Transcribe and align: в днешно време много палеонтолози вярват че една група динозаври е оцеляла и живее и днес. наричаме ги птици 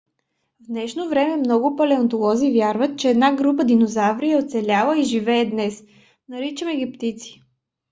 в 0.59 0.67
днешно 0.67 1.09
време 1.09 1.37
много 1.37 1.75
палеонтолози 1.75 2.51
вярват 2.53 2.99
че 2.99 3.09
една 3.09 3.35
група 3.35 3.65
динозаври 3.65 4.31
е 4.31 4.37
оцеляла 4.37 4.99
и 4.99 5.03
живее 5.03 5.41
и 5.41 5.49
днес. 5.49 5.83
наричаме 6.29 6.75
ги 6.77 6.91
птици 6.91 7.41